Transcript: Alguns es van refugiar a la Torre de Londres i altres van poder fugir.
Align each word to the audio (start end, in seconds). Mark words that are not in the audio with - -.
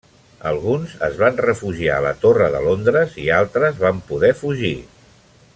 Alguns 0.51 0.95
es 1.07 1.19
van 1.23 1.37
refugiar 1.47 1.99
a 1.99 2.03
la 2.07 2.15
Torre 2.25 2.49
de 2.57 2.63
Londres 2.71 3.15
i 3.27 3.29
altres 3.43 3.81
van 3.87 4.03
poder 4.11 4.37
fugir. 4.45 4.77